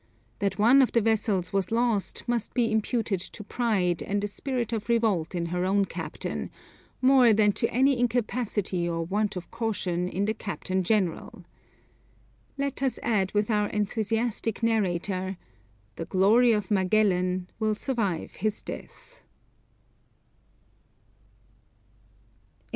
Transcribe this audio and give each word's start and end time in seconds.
That 0.39 0.57
one 0.57 0.81
of 0.81 0.91
the 0.93 0.99
vessels 1.01 1.53
was 1.53 1.71
lost 1.71 2.23
must 2.25 2.55
be 2.55 2.71
imputed 2.71 3.19
to 3.19 3.43
pride 3.43 4.01
and 4.01 4.23
a 4.23 4.27
spirit 4.27 4.73
of 4.73 4.89
revolt 4.89 5.35
in 5.35 5.45
her 5.53 5.63
own 5.63 5.85
captain, 5.85 6.49
more 7.03 7.33
than 7.33 7.51
to 7.51 7.71
any 7.71 7.99
incapacity 7.99 8.89
or 8.89 9.05
want 9.05 9.35
of 9.35 9.51
caution 9.51 10.09
in 10.09 10.25
the 10.25 10.33
captain 10.33 10.83
general. 10.83 11.45
Let 12.57 12.81
us 12.81 12.97
add 13.03 13.31
with 13.33 13.51
our 13.51 13.67
enthusiastic 13.67 14.63
narrator, 14.63 15.37
"The 15.97 16.05
glory 16.05 16.51
of 16.51 16.71
Magellan 16.71 17.51
will 17.59 17.75
survive 17.75 18.37
his 18.37 18.63
death." 18.63 19.19